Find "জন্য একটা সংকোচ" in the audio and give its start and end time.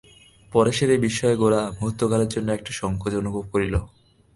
2.35-3.13